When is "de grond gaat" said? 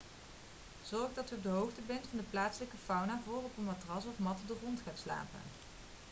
4.47-4.99